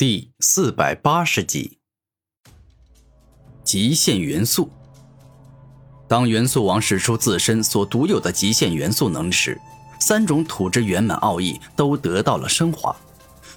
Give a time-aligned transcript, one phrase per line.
[0.00, 1.76] 第四百八十集，
[3.62, 4.70] 极限元素。
[6.08, 9.60] 当元素王使出自身所独有的极限元素能力时，
[9.98, 12.96] 三种土之圆满奥义都得到了升华。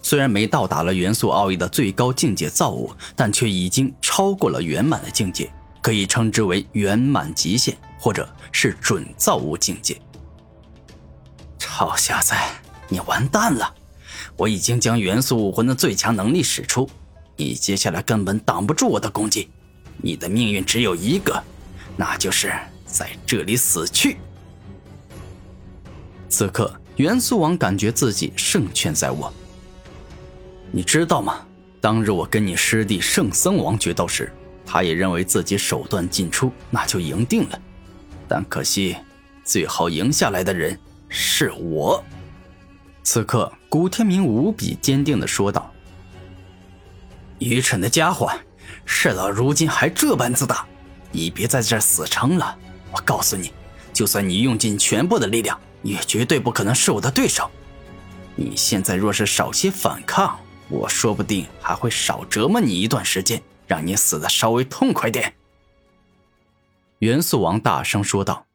[0.01, 5.49] 虽然没到达了元素奥义的最高境界造物，但却已经超过了圆满的境界，
[5.81, 9.97] 可以称之为圆满极限，或者是准造物境界。
[11.57, 12.33] 臭小子，
[12.89, 13.75] 你完蛋了！
[14.35, 16.89] 我已经将元素武魂的最强能力使出，
[17.35, 19.49] 你接下来根本挡不住我的攻击，
[19.97, 21.41] 你的命运只有一个，
[21.95, 22.53] 那就是
[22.85, 24.17] 在这里死去。
[26.29, 29.31] 此刻，元素王感觉自己胜券在握。
[30.71, 31.45] 你知道吗？
[31.79, 34.31] 当日我跟你师弟圣僧王决斗时，
[34.65, 37.61] 他也认为自己手段尽出，那就赢定了。
[38.27, 38.95] 但可惜，
[39.43, 40.79] 最后赢下来的人
[41.09, 42.03] 是我。
[43.03, 45.73] 此刻，古天明无比坚定的说道
[47.41, 48.31] ：“愚蠢的家伙，
[48.85, 50.63] 事到如今还这般自大，
[51.11, 52.55] 你别在这死撑了！
[52.91, 53.51] 我告诉你，
[53.91, 57.49] 就算你用尽全部的力量，也绝对不可能是我的对手。
[58.35, 65.33] 你现在若是少些反抗，我说不定还会少折磨你一段时间，让你死的稍微痛快点。”
[67.01, 68.45] 元素王大声说道。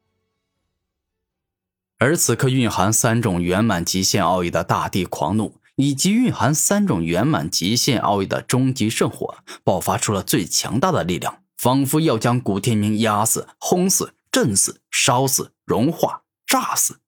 [2.00, 17.00] 而此刻，蕴含三种圆满极限奥义的大地狂怒，以及蕴含三种圆满极限奥义的终极圣火，爆发出了最强大的力量，仿佛要将古天明压死、轰死、震死、烧死、融化、炸死。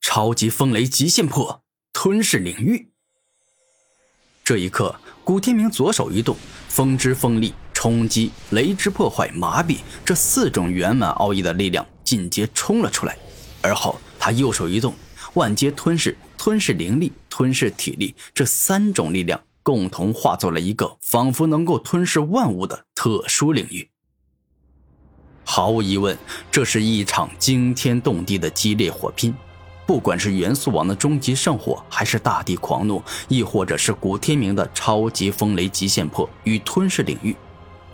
[0.00, 2.90] 超级风雷极限破，吞噬领域。
[4.42, 6.36] 这一刻，古天明左手一动，
[6.68, 13.16] 风之锋利、冲击、雷之破坏、麻痹这四种圆满奥义的力量尽皆冲了出来。
[13.68, 14.94] 而后，他右手一动，
[15.34, 23.88] 万阶吞噬、吞噬灵力、吞噬体力这三种力量共同化作了一个仿佛能够吞噬万物的特殊领域。
[25.44, 26.16] 毫无疑问，
[26.50, 29.34] 这是一场惊天动地的激烈火拼。
[29.86, 37.34] 不管是元素王的终极圣火，还是大地狂怒，亦或者是古天明的超级风雷极限破与吞噬领域，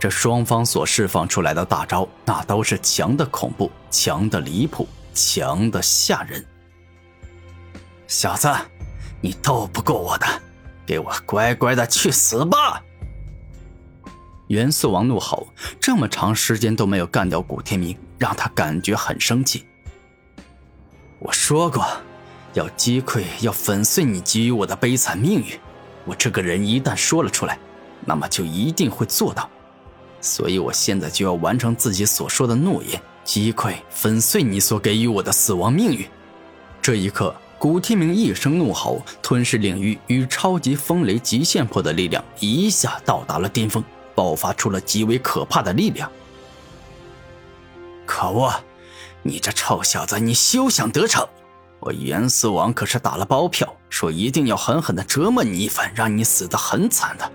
[0.00, 4.88] 这双方所释放出来的大招，那都是强的恐怖，强的离谱。
[5.14, 6.44] 强的吓人，
[8.06, 8.48] 小子，
[9.20, 10.26] 你斗不过我的，
[10.84, 12.82] 给我乖乖的去死吧！
[14.48, 15.48] 元素王怒吼，
[15.80, 19.64] 这么长时间都没有干掉古天明，让他感觉很生气。
[21.18, 21.86] 我说过，
[22.52, 25.58] 要击溃，要粉碎你给予我的悲惨命运。
[26.04, 27.58] 我这个人一旦说了出来，
[28.04, 29.48] 那么就一定会做到。
[30.20, 33.00] 所以我现在就要完成自己所说的诺言。
[33.24, 36.06] 击溃、粉碎你所给予我的死亡命运！
[36.82, 43.82] 这一刻，古天明一声怒吼，吞噬领域与超级风雷极限破的力量一下到达了巅峰，
[44.14, 46.10] 爆发出了极为可怕的力量。
[48.04, 48.52] 可恶！
[49.22, 51.26] 你这臭小子，你休想得逞！
[51.80, 57.32] 我元素王可是打了包票，说一定要狠狠的折磨你一番，让你死得很惨的。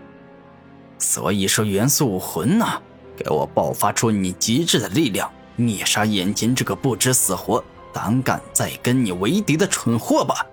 [0.99, 2.79] 所以说，元素武魂呐，
[3.17, 5.31] 给我爆发出你极致的力量！
[5.59, 10.45] 灭杀眼前这个不知死活、胆敢再跟你为敌的蠢货吧！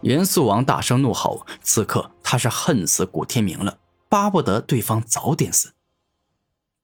[0.00, 3.78] 元素王大声怒吼，此刻他是恨死古天明了，
[4.08, 5.74] 巴不得对方早点死。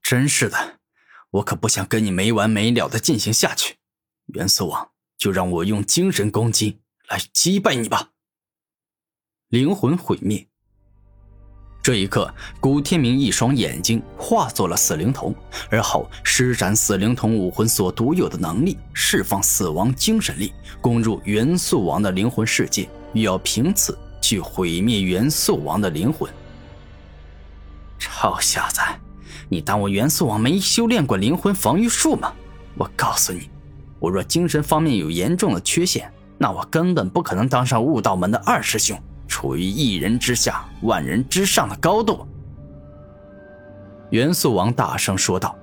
[0.01, 0.79] 真是的，
[1.31, 3.77] 我可不想跟你没完没了的进行下去。
[4.27, 8.09] 元素王，就让我用精神攻击来击败你吧！
[9.47, 10.47] 灵魂毁灭。
[11.83, 15.33] 这一刻，古天明一双眼睛化作了死灵瞳，
[15.71, 26.31] 而后施展死灵瞳武魂所独有的能力，释放死亡精神力，攻入元素王的灵魂世界，欲要凭此去毁灭元素王的灵魂。
[27.97, 28.79] 臭小子，
[29.49, 32.31] 你当我元素王没修炼过灵魂防御术吗？
[32.77, 33.49] 我告诉你，
[33.99, 39.01] 我若精神方面有严重的缺陷，那我根本不可能当上悟道门的二师兄。
[39.31, 42.27] 处于一人之下、万人之上的高度，
[44.09, 45.55] 元素王大声说道：“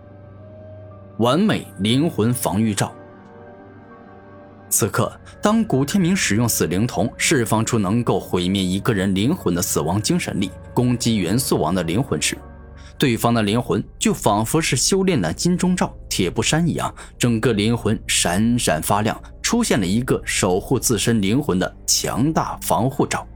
[1.20, 2.90] 完美灵魂防御罩。”
[4.70, 5.12] 此刻，
[5.42, 12.38] 当古天明使用死灵瞳释放出能够毁灭一个人灵魂的死亡精神力，攻击元素王的灵魂时，
[12.98, 23.26] 对方的灵魂就仿佛是修炼的金钟罩、铁布衫一样，整个灵魂闪闪发亮，出现了一个守护自身灵魂的强大防护罩。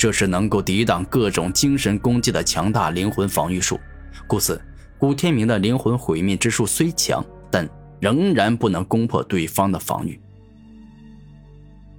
[0.00, 3.78] 这是能够抵挡各种精神攻击的强大灵魂防御术，
[4.26, 4.58] 故此，
[4.96, 7.68] 古天明的灵魂毁灭之术虽强，但
[8.00, 10.18] 仍然不能攻破对方的防御。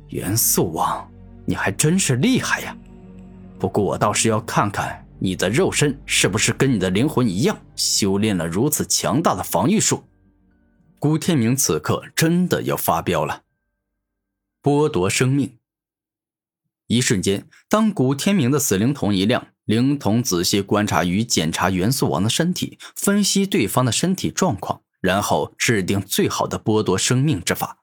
[0.07, 1.07] 元素王，
[1.45, 2.75] 你还真是厉害呀！
[3.59, 10.04] 不过我倒是要看看你的肉身是不是跟你的灵魂一样，修炼了如此强大的防御术。
[10.97, 13.44] 古天明此刻真的要发飙了，
[14.63, 15.61] 剥夺生命。
[16.92, 27.78] 一瞬间，当古天明的死灵瞳一亮，灵瞳仔细观察与检查元素王的身体，分析对方的身体状况，然后制定最好的剥夺生命之法。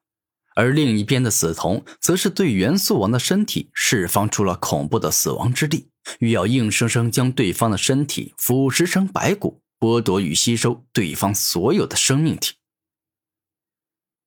[0.55, 5.89] 而另一边的死瞳，则是对元素王的身体释放出了恐怖的死亡之力，
[6.19, 12.55] 欲要硬生生将对方的身体腐蚀成白骨，剥夺与吸收对方所有的生命体。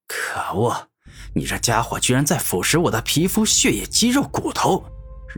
[0.07, 0.90] 可恶！
[1.33, 4.83] 你这家伙居然在腐蚀我的皮肤、血液、肌肉、骨头，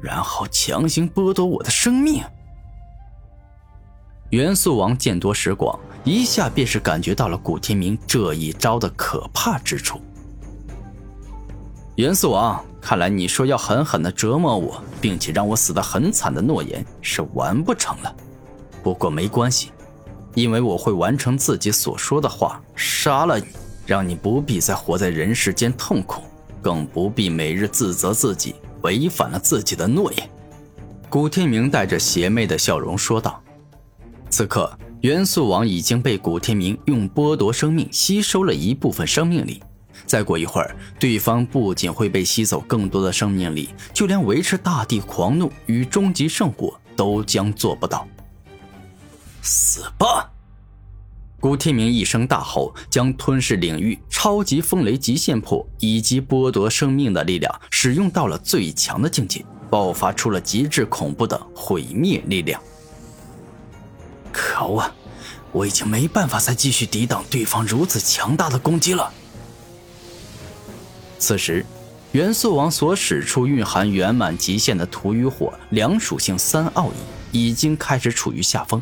[0.01, 2.23] 然后强行剥夺我的生命。
[4.31, 10.01] 元素王见多识广，一下便是感觉到了古天明这一招的可怕之处。
[11.97, 18.15] 元素王，看来你说要狠狠的折磨我，并且让我死得很惨的诺言是完不成了。
[18.81, 19.71] 不过没关系，
[20.33, 23.45] 因为我会完成自己所说的话，杀了你。
[23.85, 26.21] 让你不必再活在人世间痛苦，
[26.61, 30.29] 更不必每日自责自己违反了自己的诺言。”
[31.09, 33.39] 古天明带着邪魅的笑容说道。
[34.31, 39.61] 此刻，元素王已经被古天明用剥夺生命吸收了一部分生命力，
[40.07, 48.07] 再过一会儿，对方不仅会被吸走更多的生命力，就连维持大地狂怒与终极圣火都将做不到。
[49.43, 50.32] 死吧！
[51.43, 62.61] 古天明一声大吼，将吞噬领域、超级风雷极限破以及剥夺生命的力量使用到了最强的境界，爆发出了极致恐怖的毁灭力量。
[64.31, 64.89] 可恶，
[65.51, 69.11] 我已经没办法再继续抵挡对方如此强大的攻击了。
[71.19, 71.65] 此时，
[72.13, 76.93] 元素王所使出蕴含圆满极限的土与火两属性三奥义，
[77.33, 78.81] 已经开始处于下风。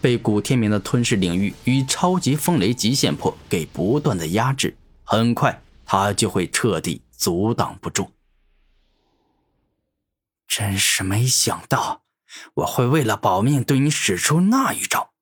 [0.00, 8.10] 被古天明的吞噬领域与超级风雷极限破给不断的压制，很快他就会彻底阻挡不住。
[10.46, 12.02] 真是没想到，
[12.54, 15.12] 我会为了保命对你使出那一招。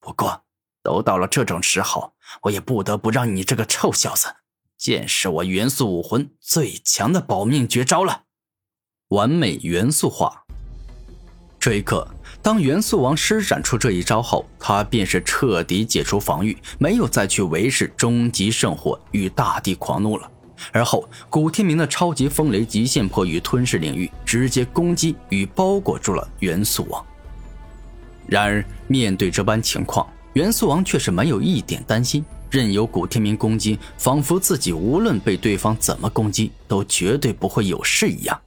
[0.00, 0.44] 不过，
[0.82, 4.34] 都到了这种时候，我也不得不让你这个臭小子
[4.76, 8.24] 见识我元素武魂最强的保命绝招了——
[9.08, 10.44] 完美元素化。
[11.58, 12.08] 这一刻。
[12.42, 20.28] 当元素王施展出这一招后，他便是彻底解除防御，没有再去维持终极圣火与大地狂怒了。
[20.72, 27.04] 而后，古天明的超级风雷极限破与吞噬领域直接攻击与包裹住了元素王。
[28.26, 38.40] 然而，面对这般情况，元素王却是没有一点担心，任由古天明攻击，仿佛自己无论被对方怎么攻击，都绝对不会有事一样。